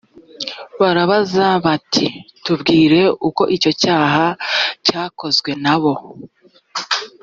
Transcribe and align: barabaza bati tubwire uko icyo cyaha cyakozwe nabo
barabaza 0.81 1.45
bati 1.65 2.05
tubwire 2.43 3.01
uko 3.27 3.43
icyo 3.55 3.71
cyaha 3.81 4.25
cyakozwe 4.85 5.51
nabo 5.63 5.93